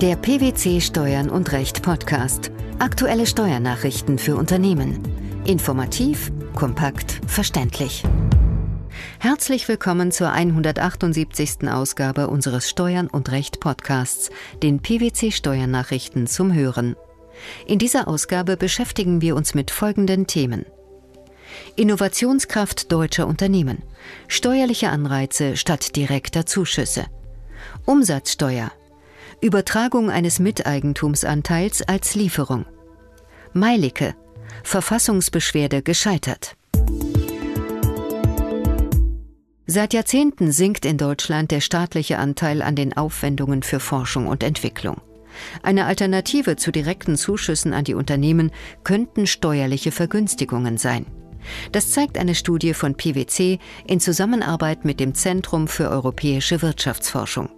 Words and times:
Der 0.00 0.14
PwC 0.14 0.80
Steuern 0.80 1.28
und 1.28 1.50
Recht 1.50 1.82
Podcast. 1.82 2.52
Aktuelle 2.78 3.26
Steuernachrichten 3.26 4.18
für 4.18 4.36
Unternehmen. 4.36 5.02
Informativ, 5.44 6.30
kompakt, 6.54 7.20
verständlich. 7.26 8.04
Herzlich 9.18 9.66
willkommen 9.66 10.12
zur 10.12 10.30
178. 10.30 11.68
Ausgabe 11.68 12.28
unseres 12.28 12.70
Steuern 12.70 13.08
und 13.08 13.32
Recht 13.32 13.58
Podcasts, 13.58 14.30
den 14.62 14.78
PwC 14.78 15.32
Steuernachrichten 15.32 16.28
zum 16.28 16.54
Hören. 16.54 16.94
In 17.66 17.80
dieser 17.80 18.06
Ausgabe 18.06 18.56
beschäftigen 18.56 19.20
wir 19.20 19.34
uns 19.34 19.54
mit 19.54 19.72
folgenden 19.72 20.28
Themen. 20.28 20.64
Innovationskraft 21.74 22.92
deutscher 22.92 23.26
Unternehmen. 23.26 23.82
Steuerliche 24.28 24.90
Anreize 24.90 25.56
statt 25.56 25.96
direkter 25.96 26.46
Zuschüsse. 26.46 27.06
Umsatzsteuer. 27.84 28.70
Übertragung 29.40 30.10
eines 30.10 30.40
Miteigentumsanteils 30.40 31.82
als 31.82 32.16
Lieferung. 32.16 32.66
Meilicke. 33.52 34.16
Verfassungsbeschwerde 34.64 35.82
gescheitert. 35.82 36.56
Seit 39.66 39.94
Jahrzehnten 39.94 40.50
sinkt 40.50 40.84
in 40.84 40.98
Deutschland 40.98 41.52
der 41.52 41.60
staatliche 41.60 42.18
Anteil 42.18 42.62
an 42.62 42.74
den 42.74 42.96
Aufwendungen 42.96 43.62
für 43.62 43.78
Forschung 43.78 44.26
und 44.26 44.42
Entwicklung. 44.42 45.00
Eine 45.62 45.84
Alternative 45.84 46.56
zu 46.56 46.72
direkten 46.72 47.16
Zuschüssen 47.16 47.72
an 47.72 47.84
die 47.84 47.94
Unternehmen 47.94 48.50
könnten 48.82 49.28
steuerliche 49.28 49.92
Vergünstigungen 49.92 50.78
sein. 50.78 51.06
Das 51.70 51.92
zeigt 51.92 52.18
eine 52.18 52.34
Studie 52.34 52.74
von 52.74 52.96
PwC 52.96 53.60
in 53.86 54.00
Zusammenarbeit 54.00 54.84
mit 54.84 54.98
dem 54.98 55.14
Zentrum 55.14 55.68
für 55.68 55.90
europäische 55.90 56.60
Wirtschaftsforschung. 56.60 57.50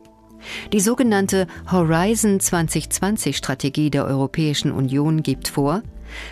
Die 0.73 0.81
sogenannte 0.81 1.47
Horizon 1.71 2.41
2020 2.41 3.37
Strategie 3.37 3.91
der 3.91 4.07
Europäischen 4.07 4.73
Union 4.73 5.23
gibt 5.23 5.49
vor, 5.49 5.83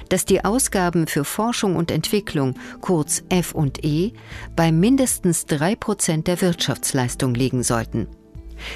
dass 0.09 0.25
die 0.25 0.45
Ausgaben 0.45 1.07
für 1.07 1.25
Forschung 1.25 1.77
und 1.77 1.91
Entwicklung, 1.91 2.55
kurz 2.81 3.23
FE, 3.31 4.13
bei 4.57 4.73
mindestens 4.73 5.47
drei 5.47 5.77
Prozent 5.77 6.27
der 6.27 6.41
Wirtschaftsleistung 6.41 7.35
liegen 7.35 7.63
sollten. 7.63 8.09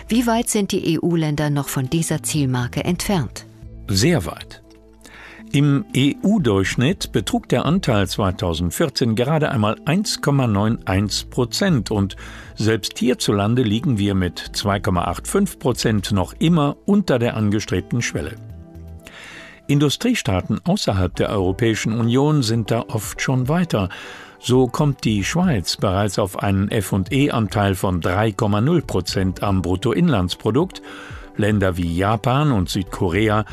Wie 0.08 0.27
weit 0.27 0.48
sind 0.48 0.72
die 0.72 1.00
EU-Länder 1.00 1.50
noch 1.50 1.69
von 1.69 1.91
dieser 1.91 2.22
Zielmarke 2.22 2.84
entfernt? 2.84 3.47
Sehr 3.88 4.25
weit. 4.27 4.61
Im 5.55 5.84
EU-Durchschnitt 5.95 7.12
betrug 7.12 7.47
der 7.47 7.67
Anteil 7.67 8.08
2014 8.08 9.14
gerade 9.14 9.50
einmal 9.50 9.75
1,91 9.84 11.28
Prozent 11.28 11.91
und 11.91 12.17
selbst 12.55 12.98
hierzulande 12.98 13.62
liegen 13.62 13.98
wir 13.98 14.14
mit 14.14 14.41
2,85 14.55 15.59
Prozent 15.59 16.12
noch 16.12 16.33
immer 16.39 16.78
unter 16.86 17.19
der 17.19 17.36
angestrebten 17.36 18.00
Schwelle. 18.00 18.36
Industriestaaten 19.67 20.59
außerhalb 20.64 21.14
der 21.17 21.28
Europäischen 21.28 22.00
Union 22.00 22.42
sind 22.42 22.70
da 22.70 22.87
oft 22.89 23.20
schon 23.20 23.48
weiter. 23.48 23.91
So 24.39 24.69
kommt 24.69 25.05
die 25.05 25.22
Schweiz 25.22 25.77
bereits 25.77 26.19
auf 26.19 26.42
einen 26.42 26.70
FE-Anteil 26.70 27.75
von 27.75 28.00
3,0 28.00 28.87
Prozent 28.87 29.42
am 29.42 29.61
Bruttoinlandsprodukt. 29.61 30.81
Länder 31.37 31.77
wie 31.77 31.94
Japan 31.94 32.53
und 32.53 32.70
Südkorea 32.70 33.44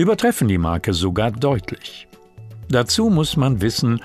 übertreffen 0.00 0.48
die 0.48 0.58
Marke 0.58 0.92
sogar 0.92 1.30
deutlich. 1.30 2.08
Dazu 2.68 3.10
muss 3.10 3.36
man 3.36 3.60
wissen, 3.60 4.00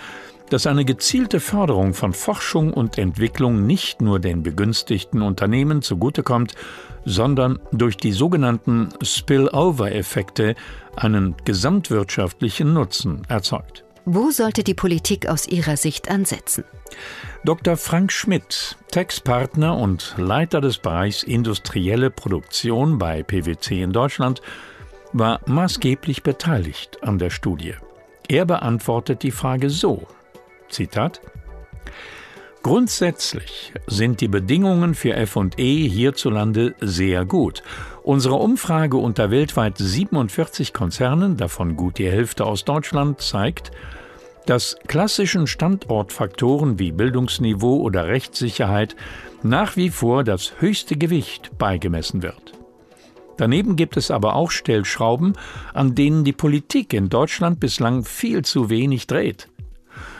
dass 0.49 0.67
eine 0.67 0.85
gezielte 0.85 1.39
Förderung 1.39 1.93
von 1.93 2.13
Forschung 2.13 2.73
und 2.73 2.97
Entwicklung 2.97 3.65
nicht 3.65 4.01
nur 4.01 4.19
den 4.19 4.43
begünstigten 4.43 5.21
Unternehmen 5.21 5.81
zugutekommt, 5.81 6.53
sondern 7.03 7.59
durch 7.71 7.97
die 7.97 8.11
sogenannten 8.11 8.89
Spillover-Effekte 9.01 10.55
einen 10.95 11.35
gesamtwirtschaftlichen 11.45 12.73
Nutzen 12.73 13.23
erzeugt. 13.27 13.83
Wo 14.05 14.29
sollte 14.29 14.63
die 14.63 14.75
Politik 14.75 15.27
aus 15.27 15.47
Ihrer 15.47 15.77
Sicht 15.77 16.11
ansetzen? 16.11 16.63
Dr. 17.43 17.75
Frank 17.75 18.11
Schmidt, 18.11 18.77
Textpartner 18.91 19.75
und 19.75 20.13
Leiter 20.17 20.61
des 20.61 20.77
Bereichs 20.77 21.23
Industrielle 21.23 22.11
Produktion 22.11 22.99
bei 22.99 23.23
PwC 23.23 23.81
in 23.81 23.91
Deutschland, 23.91 24.41
war 25.17 25.39
maßgeblich 25.45 26.23
beteiligt 26.23 27.03
an 27.03 27.17
der 27.17 27.29
Studie. 27.29 27.75
Er 28.27 28.45
beantwortet 28.45 29.23
die 29.23 29.31
Frage 29.31 29.69
so: 29.69 30.07
Zitat 30.69 31.21
Grundsätzlich 32.65 33.73
sind 33.85 34.21
die 34.21 34.27
Bedingungen 34.27 34.95
für 34.95 35.15
FE 35.27 35.49
hierzulande 35.55 36.73
sehr 36.81 37.23
gut. 37.23 37.61
Unsere 38.01 38.35
Umfrage 38.35 38.97
unter 38.97 39.29
weltweit 39.29 39.77
47 39.77 40.73
Konzernen, 40.73 41.37
davon 41.37 41.75
gut 41.75 41.99
die 41.99 42.09
Hälfte 42.09 42.43
aus 42.43 42.65
Deutschland, 42.65 43.21
zeigt, 43.21 43.71
dass 44.47 44.77
klassischen 44.87 45.45
Standortfaktoren 45.45 46.79
wie 46.79 46.91
Bildungsniveau 46.91 47.81
oder 47.81 48.07
Rechtssicherheit 48.07 48.95
nach 49.43 49.75
wie 49.75 49.91
vor 49.91 50.23
das 50.23 50.53
höchste 50.59 50.97
Gewicht 50.97 51.57
beigemessen 51.59 52.23
wird. 52.23 52.54
Daneben 53.37 53.75
gibt 53.75 53.97
es 53.97 54.11
aber 54.11 54.35
auch 54.35 54.51
Stellschrauben, 54.51 55.33
an 55.73 55.95
denen 55.95 56.23
die 56.23 56.33
Politik 56.33 56.93
in 56.93 57.09
Deutschland 57.09 57.59
bislang 57.59 58.03
viel 58.03 58.43
zu 58.43 58.69
wenig 58.69 59.07
dreht. 59.07 59.49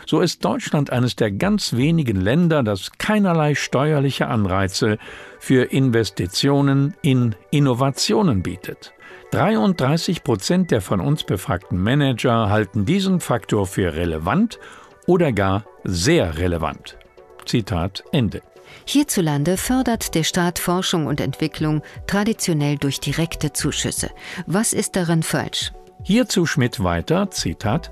So 0.06 0.20
ist 0.20 0.44
Deutschland 0.44 0.90
eines 0.90 1.16
der 1.16 1.32
ganz 1.32 1.74
wenigen 1.74 2.20
Länder, 2.20 2.62
das 2.62 2.92
keinerlei 2.98 3.54
steuerliche 3.54 4.28
Anreize 4.28 4.98
für 5.40 5.64
Investitionen 5.64 6.94
in 7.02 7.34
Innovationen 7.50 8.42
bietet. 8.42 8.92
33 9.32 10.22
Prozent 10.22 10.70
der 10.70 10.80
von 10.80 11.00
uns 11.00 11.24
befragten 11.24 11.82
Manager 11.82 12.48
halten 12.48 12.84
diesen 12.84 13.20
Faktor 13.20 13.66
für 13.66 13.94
relevant 13.94 14.60
oder 15.06 15.32
gar 15.32 15.64
sehr 15.82 16.38
relevant. 16.38 16.96
Zitat 17.44 18.04
Ende. 18.12 18.42
Hierzulande 18.84 19.56
fördert 19.56 20.14
der 20.14 20.24
Staat 20.24 20.58
Forschung 20.58 21.06
und 21.06 21.20
Entwicklung 21.20 21.82
traditionell 22.06 22.76
durch 22.76 23.00
direkte 23.00 23.52
Zuschüsse. 23.52 24.10
Was 24.46 24.72
ist 24.72 24.96
daran 24.96 25.22
falsch? 25.22 25.72
Hierzu 26.02 26.46
Schmidt 26.46 26.82
weiter, 26.82 27.30
Zitat, 27.30 27.90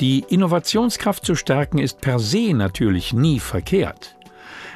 die 0.00 0.24
Innovationskraft 0.28 1.24
zu 1.24 1.34
stärken 1.34 1.78
ist 1.78 2.00
per 2.00 2.18
se 2.18 2.52
natürlich 2.52 3.12
nie 3.12 3.40
verkehrt. 3.40 4.16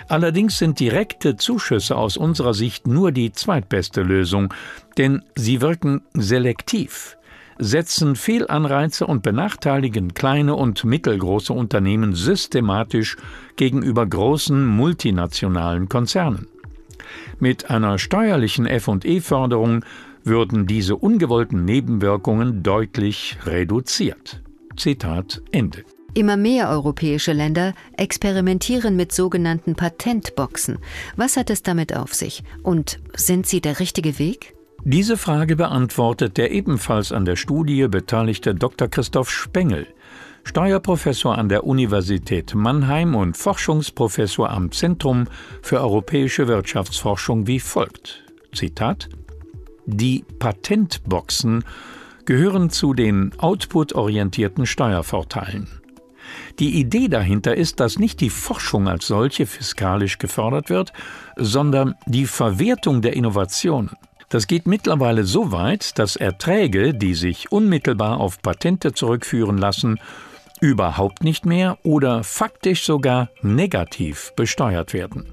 Allerdings 0.08 0.56
sind 0.56 0.80
direkte 0.80 1.36
Zuschüsse 1.36 1.96
aus 1.96 2.16
unserer 2.16 2.54
Sicht 2.54 2.86
nur 2.86 3.12
die 3.12 3.32
zweitbeste 3.32 4.02
Lösung, 4.02 4.54
denn 4.96 5.22
sie 5.36 5.60
wirken 5.60 6.02
selektiv 6.14 7.17
setzen 7.58 8.16
Fehlanreize 8.16 9.06
und 9.06 9.22
benachteiligen 9.22 10.14
kleine 10.14 10.54
und 10.54 10.84
mittelgroße 10.84 11.52
Unternehmen 11.52 12.14
systematisch 12.14 13.16
gegenüber 13.56 14.06
großen 14.06 14.66
multinationalen 14.66 15.88
Konzernen. 15.88 16.48
Mit 17.38 17.70
einer 17.70 17.98
steuerlichen 17.98 18.66
FE-Förderung 18.66 19.84
würden 20.24 20.66
diese 20.66 20.96
ungewollten 20.96 21.64
Nebenwirkungen 21.64 22.62
deutlich 22.62 23.38
reduziert. 23.44 24.42
Zitat 24.76 25.42
Ende. 25.52 25.84
Immer 26.14 26.36
mehr 26.36 26.68
europäische 26.70 27.32
Länder 27.32 27.74
experimentieren 27.96 28.96
mit 28.96 29.12
sogenannten 29.12 29.74
Patentboxen. 29.74 30.78
Was 31.16 31.36
hat 31.36 31.50
es 31.50 31.62
damit 31.62 31.94
auf 31.94 32.14
sich? 32.14 32.42
Und 32.62 32.98
sind 33.14 33.46
sie 33.46 33.60
der 33.60 33.78
richtige 33.78 34.18
Weg? 34.18 34.57
Diese 34.84 35.16
Frage 35.16 35.56
beantwortet 35.56 36.36
der 36.36 36.52
ebenfalls 36.52 37.12
an 37.12 37.24
der 37.24 37.36
Studie 37.36 37.88
beteiligte 37.88 38.54
Dr. 38.54 38.88
Christoph 38.88 39.30
Spengel, 39.30 39.86
Steuerprofessor 40.44 41.36
an 41.36 41.48
der 41.48 41.64
Universität 41.64 42.54
Mannheim 42.54 43.14
und 43.14 43.36
Forschungsprofessor 43.36 44.48
am 44.48 44.70
Zentrum 44.70 45.26
für 45.62 45.80
europäische 45.80 46.48
Wirtschaftsforschung 46.48 47.46
wie 47.46 47.60
folgt. 47.60 48.24
Zitat 48.54 49.08
Die 49.84 50.24
Patentboxen 50.38 51.64
gehören 52.24 52.70
zu 52.70 52.94
den 52.94 53.32
output-orientierten 53.38 54.64
Steuervorteilen. 54.64 55.68
Die 56.58 56.78
Idee 56.78 57.08
dahinter 57.08 57.56
ist, 57.56 57.80
dass 57.80 57.98
nicht 57.98 58.20
die 58.20 58.30
Forschung 58.30 58.88
als 58.88 59.06
solche 59.06 59.46
fiskalisch 59.46 60.18
gefördert 60.18 60.70
wird, 60.70 60.92
sondern 61.36 61.94
die 62.06 62.26
Verwertung 62.26 63.02
der 63.02 63.14
Innovationen. 63.14 63.90
Das 64.28 64.46
geht 64.46 64.66
mittlerweile 64.66 65.24
so 65.24 65.52
weit, 65.52 65.98
dass 65.98 66.16
Erträge, 66.16 66.92
die 66.92 67.14
sich 67.14 67.50
unmittelbar 67.50 68.20
auf 68.20 68.42
Patente 68.42 68.92
zurückführen 68.92 69.56
lassen, 69.56 69.98
überhaupt 70.60 71.24
nicht 71.24 71.46
mehr 71.46 71.78
oder 71.82 72.24
faktisch 72.24 72.84
sogar 72.84 73.30
negativ 73.42 74.32
besteuert 74.36 74.92
werden. 74.92 75.26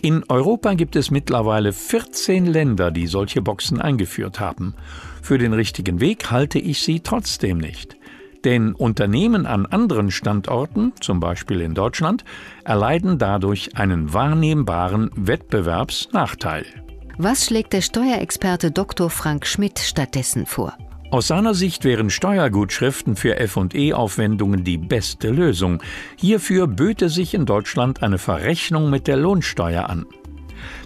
In 0.00 0.24
Europa 0.28 0.74
gibt 0.74 0.94
es 0.94 1.10
mittlerweile 1.10 1.72
14 1.72 2.46
Länder, 2.46 2.90
die 2.90 3.06
solche 3.06 3.42
Boxen 3.42 3.80
eingeführt 3.80 4.38
haben. 4.38 4.74
Für 5.22 5.38
den 5.38 5.52
richtigen 5.52 6.00
Weg 6.00 6.30
halte 6.30 6.58
ich 6.58 6.82
sie 6.82 7.00
trotzdem 7.00 7.58
nicht. 7.58 7.96
Denn 8.44 8.74
Unternehmen 8.74 9.46
an 9.46 9.64
anderen 9.64 10.10
Standorten, 10.10 10.92
zum 11.00 11.18
Beispiel 11.18 11.62
in 11.62 11.74
Deutschland, 11.74 12.24
erleiden 12.62 13.18
dadurch 13.18 13.76
einen 13.76 14.12
wahrnehmbaren 14.12 15.10
Wettbewerbsnachteil. 15.16 16.83
Was 17.16 17.46
schlägt 17.46 17.72
der 17.72 17.80
Steuerexperte 17.80 18.72
Dr. 18.72 19.08
Frank 19.08 19.46
Schmidt 19.46 19.78
stattdessen 19.78 20.46
vor? 20.46 20.76
Aus 21.12 21.28
seiner 21.28 21.54
Sicht 21.54 21.84
wären 21.84 22.10
Steuergutschriften 22.10 23.14
für 23.14 23.36
FE-Aufwendungen 23.36 24.64
die 24.64 24.78
beste 24.78 25.30
Lösung. 25.30 25.80
Hierfür 26.16 26.66
böte 26.66 27.08
sich 27.08 27.34
in 27.34 27.46
Deutschland 27.46 28.02
eine 28.02 28.18
Verrechnung 28.18 28.90
mit 28.90 29.06
der 29.06 29.16
Lohnsteuer 29.16 29.88
an. 29.88 30.06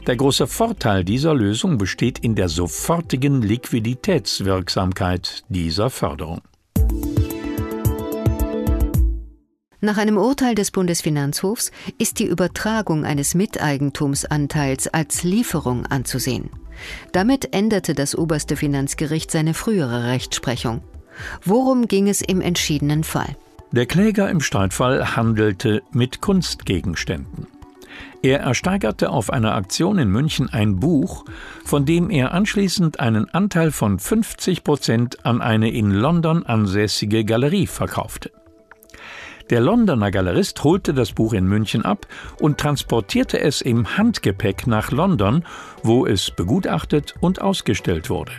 Der 0.07 0.17
große 0.17 0.47
Vorteil 0.47 1.03
dieser 1.03 1.33
Lösung 1.33 1.79
besteht 1.79 2.19
in 2.19 2.35
der 2.35 2.51
sofortigen 2.51 3.41
Liquiditätswirksamkeit 3.41 5.45
dieser 5.49 5.89
Förderung. 5.89 6.43
Nach 9.81 9.97
einem 9.97 10.17
Urteil 10.17 10.57
des 10.57 10.73
Bundesfinanzhofs 10.73 11.71
ist 11.99 12.19
die 12.19 12.27
Übertragung 12.27 13.05
eines 13.05 13.37
Miteigentumsanteils 13.37 14.89
als 14.89 15.23
Lieferung 15.23 15.87
anzusehen. 15.87 16.51
Damit 17.13 17.55
änderte 17.55 17.95
das 17.95 18.17
oberste 18.17 18.57
Finanzgericht 18.57 19.31
seine 19.31 19.55
frühere 19.55 20.09
Rechtsprechung. 20.09 20.83
Worum 21.45 21.87
ging 21.87 22.09
es 22.09 22.23
im 22.23 22.41
entschiedenen 22.41 23.05
Fall? 23.05 23.37
Der 23.71 23.87
Kläger 23.87 24.29
im 24.31 24.41
Streitfall 24.41 25.15
handelte 25.17 25.83
mit 25.93 26.21
Kunstgegenständen. 26.21 27.47
Er 28.21 28.41
ersteigerte 28.41 29.11
auf 29.11 29.31
einer 29.31 29.55
Aktion 29.55 29.99
in 29.99 30.11
München 30.11 30.49
ein 30.49 30.81
Buch, 30.81 31.25
von 31.65 31.85
dem 31.85 32.11
er 32.11 32.33
anschließend 32.33 32.99
einen 32.99 33.31
Anteil 33.31 33.71
von 33.71 34.01
50 34.01 34.65
Prozent 34.65 35.25
an 35.25 35.41
eine 35.41 35.71
in 35.71 35.93
London 35.93 36.45
ansässige 36.45 37.25
Galerie 37.25 37.69
verkaufte. 37.69 38.33
Der 39.51 39.61
Londoner 39.61 40.11
Galerist 40.11 40.63
holte 40.63 40.93
das 40.93 41.13
Buch 41.13 41.33
in 41.33 41.47
München 41.47 41.85
ab 41.85 42.07
und 42.39 42.59
transportierte 42.59 43.41
es 43.41 43.63
im 43.63 43.97
Handgepäck 43.97 44.67
nach 44.67 44.91
London, 44.91 45.45
wo 45.83 46.07
es 46.07 46.31
begutachtet 46.31 47.15
und 47.21 47.41
ausgestellt 47.41 48.11
wurde. 48.11 48.33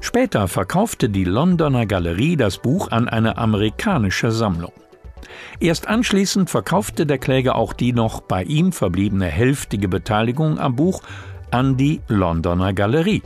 Später 0.00 0.48
verkaufte 0.48 1.08
die 1.08 1.24
Londoner 1.24 1.86
Galerie 1.86 2.36
das 2.36 2.58
Buch 2.58 2.90
an 2.90 3.08
eine 3.08 3.38
amerikanische 3.38 4.32
Sammlung. 4.32 4.72
Erst 5.60 5.86
anschließend 5.86 6.50
verkaufte 6.50 7.06
der 7.06 7.18
Kläger 7.18 7.54
auch 7.54 7.72
die 7.72 7.92
noch 7.92 8.20
bei 8.20 8.42
ihm 8.42 8.72
verbliebene 8.72 9.26
hälftige 9.26 9.88
Beteiligung 9.88 10.58
am 10.58 10.74
Buch 10.74 11.02
an 11.50 11.76
die 11.76 12.00
Londoner 12.08 12.72
Galerie. 12.72 13.22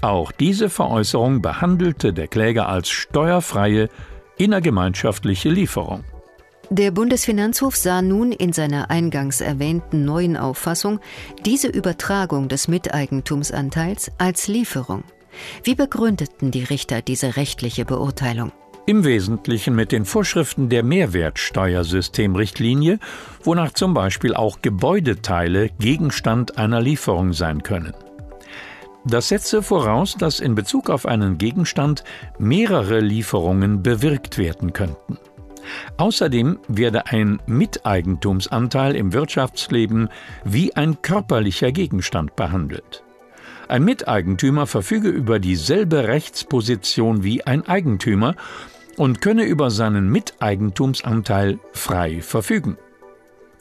Auch 0.00 0.32
diese 0.32 0.68
Veräußerung 0.68 1.42
behandelte 1.42 2.12
der 2.12 2.28
Kläger 2.28 2.68
als 2.68 2.88
steuerfreie 2.88 3.88
innergemeinschaftliche 4.36 5.48
Lieferung. 5.48 6.04
Der 6.70 6.90
Bundesfinanzhof 6.90 7.76
sah 7.76 8.00
nun 8.00 8.32
in 8.32 8.52
seiner 8.52 8.90
eingangs 8.90 9.40
erwähnten 9.40 10.04
neuen 10.04 10.36
Auffassung 10.36 10.98
diese 11.44 11.68
Übertragung 11.68 12.48
des 12.48 12.68
Miteigentumsanteils 12.68 14.10
als 14.18 14.48
Lieferung. 14.48 15.04
Wie 15.62 15.74
begründeten 15.74 16.50
die 16.50 16.64
Richter 16.64 17.02
diese 17.02 17.36
rechtliche 17.36 17.84
Beurteilung? 17.84 18.52
Im 18.86 19.04
Wesentlichen 19.04 19.74
mit 19.74 19.92
den 19.92 20.04
Vorschriften 20.04 20.68
der 20.68 20.82
Mehrwertsteuersystemrichtlinie, 20.82 22.98
wonach 23.42 23.72
zum 23.72 23.94
Beispiel 23.94 24.34
auch 24.34 24.60
Gebäudeteile 24.60 25.70
Gegenstand 25.78 26.58
einer 26.58 26.82
Lieferung 26.82 27.32
sein 27.32 27.62
können. 27.62 27.94
Das 29.04 29.28
setze 29.28 29.62
voraus, 29.62 30.16
dass 30.18 30.40
in 30.40 30.54
Bezug 30.54 30.88
auf 30.88 31.04
einen 31.04 31.36
Gegenstand 31.36 32.04
mehrere 32.38 33.00
Lieferungen 33.00 33.82
bewirkt 33.82 34.38
werden 34.38 34.72
könnten. 34.72 35.18
Außerdem 35.96 36.58
werde 36.68 37.06
ein 37.06 37.40
Miteigentumsanteil 37.46 38.96
im 38.96 39.12
Wirtschaftsleben 39.12 40.08
wie 40.44 40.74
ein 40.74 41.00
körperlicher 41.02 41.72
Gegenstand 41.72 42.36
behandelt. 42.36 43.02
Ein 43.68 43.84
Miteigentümer 43.84 44.66
verfüge 44.66 45.08
über 45.08 45.38
dieselbe 45.38 46.06
Rechtsposition 46.08 47.24
wie 47.24 47.46
ein 47.46 47.66
Eigentümer 47.66 48.34
und 48.96 49.20
könne 49.20 49.44
über 49.44 49.70
seinen 49.70 50.10
Miteigentumsanteil 50.10 51.58
frei 51.72 52.20
verfügen. 52.20 52.76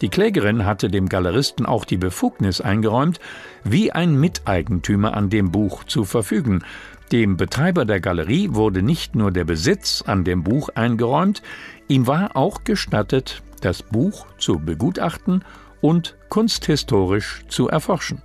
Die 0.03 0.09
Klägerin 0.09 0.65
hatte 0.65 0.89
dem 0.89 1.07
Galeristen 1.07 1.65
auch 1.65 1.85
die 1.85 1.95
Befugnis 1.95 2.59
eingeräumt, 2.59 3.21
wie 3.63 3.93
ein 3.93 4.19
Miteigentümer 4.19 5.15
an 5.15 5.29
dem 5.29 5.49
Buch 5.49 5.85
zu 5.85 6.03
verfügen. 6.03 6.65
Dem 7.13 7.37
Betreiber 7.37 7.85
der 7.85 8.01
Galerie 8.01 8.49
wurde 8.51 8.81
nicht 8.81 9.15
nur 9.15 9.31
der 9.31 9.45
Besitz 9.45 10.03
an 10.05 10.25
dem 10.25 10.43
Buch 10.43 10.67
eingeräumt, 10.75 11.41
ihm 11.87 12.05
war 12.05 12.35
auch 12.35 12.65
gestattet, 12.65 13.43
das 13.61 13.81
Buch 13.81 14.25
zu 14.37 14.59
begutachten 14.59 15.45
und 15.79 16.17
kunsthistorisch 16.27 17.45
zu 17.47 17.69
erforschen. 17.69 18.21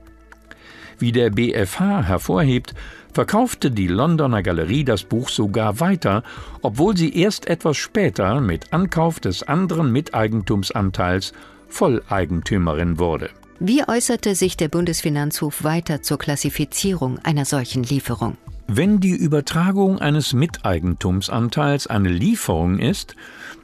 Wie 0.99 1.13
der 1.13 1.31
BFH 1.31 2.03
hervorhebt, 2.03 2.75
verkaufte 3.13 3.71
die 3.71 3.87
Londoner 3.87 4.43
Galerie 4.43 4.83
das 4.83 5.05
Buch 5.05 5.29
sogar 5.29 5.79
weiter, 5.79 6.25
obwohl 6.61 6.97
sie 6.97 7.17
erst 7.17 7.47
etwas 7.47 7.77
später 7.77 8.41
mit 8.41 8.73
Ankauf 8.73 9.21
des 9.21 9.45
anderen 9.45 9.93
Miteigentumsanteils 9.93 11.35
Volleigentümerin 11.69 12.99
wurde. 12.99 13.31
Wie 13.61 13.83
äußerte 13.87 14.35
sich 14.35 14.57
der 14.57 14.69
Bundesfinanzhof 14.69 15.65
weiter 15.65 16.03
zur 16.03 16.19
Klassifizierung 16.19 17.19
einer 17.25 17.45
solchen 17.45 17.83
Lieferung? 17.83 18.37
Wenn 18.71 19.01
die 19.01 19.17
Übertragung 19.17 19.99
eines 19.99 20.35
Miteigentumsanteils 20.35 21.87
eine 21.87 22.11
Lieferung 22.11 22.79
ist, 22.79 23.17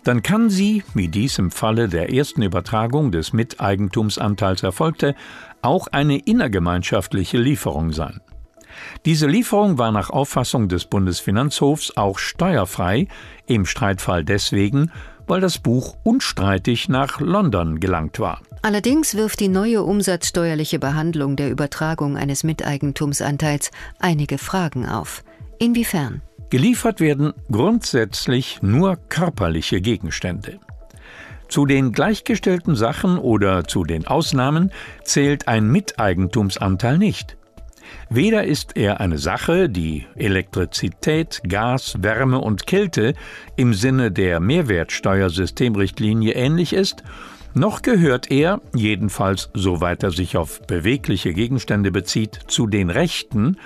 dann 0.02 0.22
kann 0.22 0.48
sie, 0.48 0.82
wie 0.94 1.08
dies 1.08 1.38
im 1.38 1.50
Falle 1.50 1.88
der 1.88 2.12
ersten 2.12 2.40
Übertragung 2.40 3.12
des 3.12 3.34
Miteigentumsanteils 3.34 4.62
erfolgte, 4.62 5.14
auch 5.60 5.88
eine 5.88 6.18
innergemeinschaftliche 6.18 7.36
Lieferung 7.36 7.92
sein. 7.92 8.20
Diese 9.04 9.26
Lieferung 9.26 9.78
war 9.78 9.92
nach 9.92 10.10
Auffassung 10.10 10.68
des 10.68 10.86
Bundesfinanzhofs 10.86 11.96
auch 11.96 12.18
steuerfrei, 12.18 13.08
im 13.46 13.66
Streitfall 13.66 14.24
deswegen, 14.24 14.90
weil 15.26 15.40
das 15.40 15.58
Buch 15.58 15.96
unstreitig 16.02 16.88
nach 16.88 17.20
London 17.20 17.80
gelangt 17.80 18.18
war. 18.18 18.40
Allerdings 18.62 19.14
wirft 19.14 19.40
die 19.40 19.48
neue 19.48 19.82
umsatzsteuerliche 19.82 20.78
Behandlung 20.78 21.36
der 21.36 21.50
Übertragung 21.50 22.16
eines 22.16 22.44
Miteigentumsanteils 22.44 23.70
einige 23.98 24.38
Fragen 24.38 24.86
auf. 24.86 25.22
Inwiefern? 25.58 26.22
Geliefert 26.50 27.00
werden 27.00 27.32
grundsätzlich 27.50 28.62
nur 28.62 28.96
körperliche 29.08 29.80
Gegenstände. 29.80 30.60
Zu 31.48 31.66
den 31.66 31.92
gleichgestellten 31.92 32.74
Sachen 32.74 33.18
oder 33.18 33.64
zu 33.64 33.84
den 33.84 34.06
Ausnahmen 34.06 34.72
zählt 35.02 35.46
ein 35.46 35.68
Miteigentumsanteil 35.68 36.98
nicht. 36.98 37.36
Weder 38.10 38.44
ist 38.44 38.76
er 38.76 39.00
eine 39.00 39.18
Sache, 39.18 39.68
die 39.68 40.06
Elektrizität, 40.14 41.40
Gas, 41.48 41.96
Wärme 42.00 42.38
und 42.38 42.66
Kälte 42.66 43.14
im 43.56 43.74
Sinne 43.74 44.10
der 44.10 44.40
Mehrwertsteuersystemrichtlinie 44.40 46.32
ähnlich 46.34 46.72
ist, 46.72 47.02
noch 47.54 47.82
gehört 47.82 48.30
er, 48.30 48.60
jedenfalls 48.74 49.50
soweit 49.54 50.02
er 50.02 50.10
sich 50.10 50.36
auf 50.36 50.60
bewegliche 50.66 51.32
Gegenstände 51.32 51.92
bezieht, 51.92 52.40
zu 52.48 52.66
den 52.66 52.90
Rechten, 52.90 53.58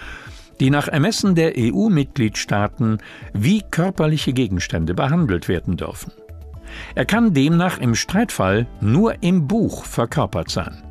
die 0.60 0.70
nach 0.70 0.88
Ermessen 0.88 1.34
der 1.34 1.54
EU-Mitgliedstaaten 1.56 2.98
wie 3.32 3.62
körperliche 3.62 4.32
Gegenstände 4.32 4.94
behandelt 4.94 5.48
werden 5.48 5.76
dürfen. 5.76 6.12
Er 6.94 7.06
kann 7.06 7.32
demnach 7.32 7.78
im 7.78 7.94
Streitfall 7.94 8.66
nur 8.80 9.22
im 9.22 9.48
Buch 9.48 9.84
verkörpert 9.84 10.50
sein. 10.50 10.82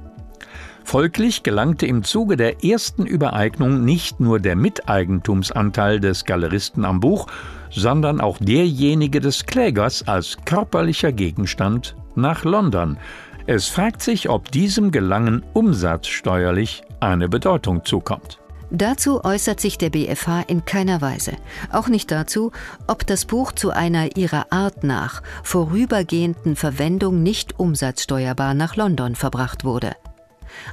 Folglich 0.88 1.44
gelangte 1.44 1.86
im 1.86 2.06
Zuge 2.06 2.38
der 2.38 2.64
ersten 2.64 3.06
Übereignung 3.06 3.84
nicht 3.84 4.22
nur 4.22 4.40
der 4.40 4.56
Miteigentumsanteil 4.56 6.00
des 6.00 6.24
Galeristen 6.24 6.86
am 6.86 7.02
Buch, 7.02 7.28
sondern 7.70 8.22
auch 8.22 8.38
derjenige 8.38 9.20
des 9.20 9.46
Klägers 9.46 10.08
als 10.08 10.38
körperlicher 10.46 11.12
Gegenstand 11.12 11.98
nach 12.16 12.46
London. 12.46 12.96
Es 13.48 13.68
fragt 13.68 14.02
sich, 14.02 14.30
ob 14.30 14.50
diesem 14.50 14.92
Gelangen 14.92 15.44
umsatzsteuerlich 15.52 16.84
eine 17.02 17.28
Bedeutung 17.28 17.84
zukommt. 17.84 18.40
Dazu 18.72 19.26
äußert 19.26 19.60
sich 19.60 19.78
der 19.78 19.90
BFH 19.90 20.44
in 20.48 20.64
keiner 20.64 21.02
Weise. 21.02 21.34
Auch 21.70 21.90
nicht 21.90 22.12
dazu, 22.12 22.54
ob 22.88 23.06
das 23.06 23.26
Buch 23.26 23.52
zu 23.52 23.72
einer 23.72 24.16
ihrer 24.16 24.54
Art 24.54 24.86
nach 24.86 25.22
vorübergehenden 25.44 26.56
Verwendung 26.56 27.24
nicht 27.24 27.60
umsatzsteuerbar 27.60 28.54
nach 28.54 28.78
London 28.78 29.16
verbracht 29.16 29.66
wurde. 29.66 29.92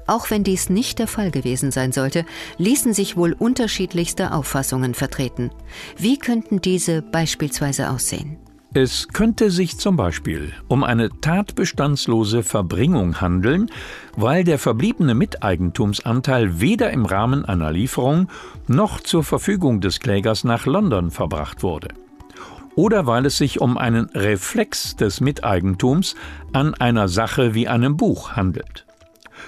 Auch 0.06 0.30
wenn 0.30 0.44
dies 0.44 0.70
nicht 0.70 0.98
der 0.98 1.06
Fall 1.06 1.30
gewesen 1.30 1.70
sein 1.70 1.92
sollte, 1.92 2.24
ließen 2.58 2.94
sich 2.94 3.16
wohl 3.16 3.32
unterschiedlichste 3.32 4.32
Auffassungen 4.32 4.94
vertreten. 4.94 5.50
Wie 5.96 6.18
könnten 6.18 6.60
diese 6.60 7.02
beispielsweise 7.02 7.90
aussehen? 7.90 8.38
Es 8.76 9.06
könnte 9.06 9.52
sich 9.52 9.78
zum 9.78 9.96
Beispiel 9.96 10.52
um 10.66 10.82
eine 10.82 11.08
tatbestandslose 11.20 12.42
Verbringung 12.42 13.20
handeln, 13.20 13.70
weil 14.16 14.42
der 14.42 14.58
verbliebene 14.58 15.14
Miteigentumsanteil 15.14 16.60
weder 16.60 16.90
im 16.90 17.06
Rahmen 17.06 17.44
einer 17.44 17.70
Lieferung 17.70 18.28
noch 18.66 18.98
zur 18.98 19.22
Verfügung 19.22 19.80
des 19.80 20.00
Klägers 20.00 20.42
nach 20.42 20.66
London 20.66 21.12
verbracht 21.12 21.62
wurde. 21.62 21.90
Oder 22.74 23.06
weil 23.06 23.26
es 23.26 23.38
sich 23.38 23.60
um 23.60 23.78
einen 23.78 24.06
Reflex 24.06 24.96
des 24.96 25.20
Miteigentums 25.20 26.16
an 26.52 26.74
einer 26.74 27.06
Sache 27.06 27.54
wie 27.54 27.68
einem 27.68 27.96
Buch 27.96 28.32
handelt. 28.32 28.83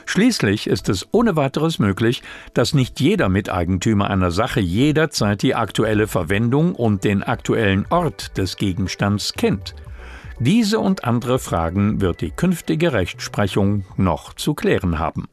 Schließlich 0.07 0.69
ist 0.69 0.89
es 0.89 1.07
ohne 1.11 1.35
weiteres 1.37 1.79
möglich, 1.81 2.23
dass 2.55 2.75
nicht 2.75 3.01
jeder 3.01 3.29
Miteigentümer 3.29 4.09
einer 4.09 4.31
Sache 4.31 4.61
jederzeit 4.61 5.43
die 5.43 5.57
aktuelle 5.57 6.07
Verwendung 6.07 6.75
und 6.77 7.05
den 7.05 7.25
aktuellen 7.25 7.87
Ort 7.91 8.39
des 8.39 8.57
Gegenstands 8.57 9.35
kennt. 9.35 9.75
Diese 10.39 10.79
und 10.79 11.05
andere 11.05 11.39
Fragen 11.39 12.01
wird 12.01 12.21
die 12.21 12.31
künftige 12.31 12.93
Rechtsprechung 12.93 13.85
noch 13.97 14.33
zu 14.33 14.55
klären 14.55 14.99
haben. 14.99 15.27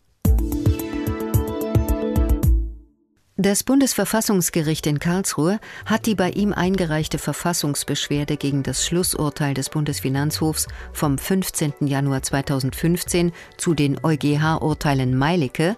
Das 3.37 3.63
Bundesverfassungsgericht 3.63 4.85
in 4.85 4.99
Karlsruhe 4.99 5.59
hat 5.87 6.05
die 6.05 6.13
bei 6.13 6.29
ihm 6.29 6.53
eingereichte 6.53 7.17
Verfassungsbeschwerde 7.17 8.37
gegen 8.37 8.61
das 8.61 8.85
Schlussurteil 8.85 9.55
des 9.55 9.69
Bundesfinanzhofs 9.69 10.67
vom 10.91 11.17
15. 11.17 11.73
Januar 11.87 12.21
2015 12.21 13.31
zu 13.57 13.73
den 13.73 13.97
EuGH-Urteilen 14.03 15.17
Meilicke 15.17 15.77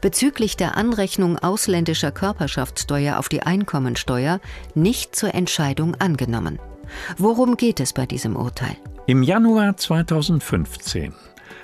bezüglich 0.00 0.56
der 0.56 0.76
Anrechnung 0.76 1.40
ausländischer 1.40 2.12
Körperschaftssteuer 2.12 3.18
auf 3.18 3.28
die 3.28 3.42
Einkommensteuer 3.42 4.40
nicht 4.76 5.16
zur 5.16 5.34
Entscheidung 5.34 5.96
angenommen. 5.96 6.60
Worum 7.18 7.56
geht 7.56 7.80
es 7.80 7.92
bei 7.92 8.06
diesem 8.06 8.36
Urteil? 8.36 8.76
Im 9.08 9.24
Januar 9.24 9.76
2015 9.76 11.12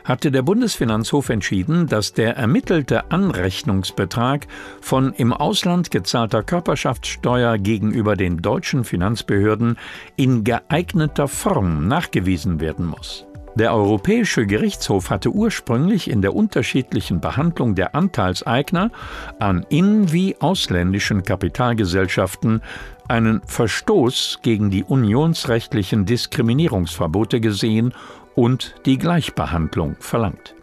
hatte 0.04 0.30
der 0.30 0.42
Bundesfinanzhof 0.42 1.28
entschieden, 1.28 1.87
dass 1.87 2.12
der 2.12 2.37
ermittelte 2.37 3.11
Anrechnungsbetrag 3.11 4.47
von 4.80 5.12
im 5.12 5.33
Ausland 5.33 5.90
gezahlter 5.90 6.42
Körperschaftssteuer 6.42 7.59
gegenüber 7.59 8.16
den 8.16 8.38
deutschen 8.38 8.85
Finanzbehörden 8.85 9.76
in 10.16 10.45
geeigneter 10.45 11.28
Form 11.28 11.88
nachgewiesen 11.88 12.61
werden 12.61 12.87
muss. 12.87 13.26
Der 13.59 13.75
Europäische 13.75 14.47
Gerichtshof 14.47 15.11
hatte 15.11 15.30
ursprünglich 15.30 16.09
in 16.09 16.23
der 16.23 16.37
unterschiedlichen 16.37 17.21
Behandlung 17.21 17.75
der 17.75 17.97
Anteilseigner 17.97 18.92
an 19.40 19.66
in- 19.68 20.12
wie 20.12 20.37
ausländischen 20.40 21.25
Kapitalgesellschaften 21.25 22.62
einen 23.09 23.40
Verstoß 23.47 24.40
gegen 24.42 24.71
die 24.71 24.85
unionsrechtlichen 24.85 26.04
Diskriminierungsverbote 26.04 27.40
gesehen 27.40 27.95
und 28.38 28.76
die 28.87 28.99
Gleichbehandlung 28.99 29.97
verlangt. 29.99 30.54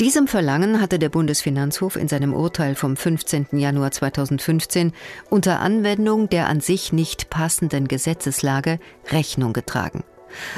Diesem 0.00 0.26
Verlangen 0.26 0.80
hatte 0.80 0.98
der 0.98 1.08
Bundesfinanzhof 1.08 1.94
in 1.94 2.08
seinem 2.08 2.34
Urteil 2.34 2.74
vom 2.74 2.96
15. 2.96 3.46
Januar 3.52 3.92
2015 3.92 4.92
unter 5.30 5.60
Anwendung 5.60 6.28
der 6.28 6.48
an 6.48 6.60
sich 6.60 6.92
nicht 6.92 7.30
passenden 7.30 7.86
Gesetzeslage 7.86 8.80
Rechnung 9.12 9.52
getragen. 9.52 10.02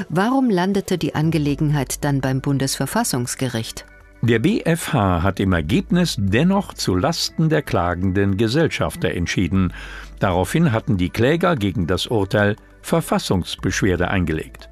Warum 0.09 0.49
landete 0.49 0.97
die 0.97 1.14
Angelegenheit 1.14 2.02
dann 2.02 2.23
beim 2.23 2.40
Bundesverfassungsgericht? 2.40 3.85
Der 4.23 4.38
BfH 4.38 5.23
hat 5.23 5.40
im 5.40 5.52
Ergebnis 5.52 6.16
dennoch 6.18 6.73
zu 6.73 6.97
Lasten 6.97 7.50
der 7.50 7.61
klagenden 7.61 8.38
Gesellschafter 8.38 9.11
entschieden. 9.11 9.75
Daraufhin 10.18 10.73
hatten 10.73 10.97
die 10.97 11.11
Kläger 11.11 11.56
gegen 11.56 11.87
das 11.87 12.06
Urteil 12.06 12.56
Verfassungsbeschwerde 12.80 14.09
eingelegt. 14.09 14.71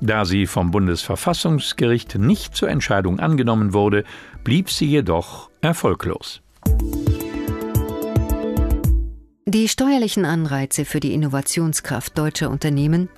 Da 0.00 0.24
sie 0.24 0.46
vom 0.46 0.70
Bundesverfassungsgericht 0.70 2.16
nicht 2.16 2.54
zur 2.54 2.68
Entscheidung 2.68 3.20
angenommen 3.20 3.72
wurde, 3.72 4.04
blieb 4.42 4.70
sie 4.70 4.86
jedoch 4.86 5.50
erfolglos. 5.60 6.42
Die 9.46 9.68
steuerlichen 9.68 10.24
Anreize 10.24 10.84
für 10.84 11.00
die 11.00 11.14
Innovationskraft 11.14 12.18
deutscher 12.18 12.50
Unternehmen, 12.50 13.08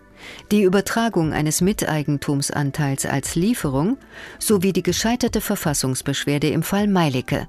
die 0.50 0.62
Übertragung 0.62 1.32
eines 1.32 1.60
Miteigentumsanteils 1.60 3.06
als 3.06 3.34
Lieferung 3.34 3.96
sowie 4.38 4.72
die 4.72 4.82
gescheiterte 4.82 5.40
Verfassungsbeschwerde 5.40 6.48
im 6.48 6.62
Fall 6.62 6.88
Meilicke. 6.88 7.48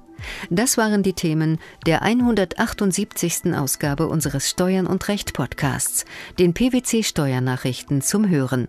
Das 0.50 0.78
waren 0.78 1.02
die 1.02 1.12
Themen 1.12 1.58
der 1.86 2.02
178. 2.02 3.54
Ausgabe 3.54 4.08
unseres 4.08 4.48
Steuern 4.48 4.86
und 4.86 5.08
Recht 5.08 5.32
Podcasts, 5.32 6.04
den 6.38 6.54
PwC 6.54 7.02
Steuernachrichten 7.02 8.00
zum 8.00 8.28
Hören. 8.28 8.68